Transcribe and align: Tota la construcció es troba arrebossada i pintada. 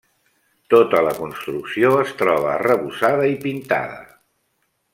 Tota 0.73 1.01
la 1.07 1.11
construcció 1.17 1.91
es 2.05 2.15
troba 2.21 2.49
arrebossada 2.55 3.29
i 3.35 3.37
pintada. 3.45 4.01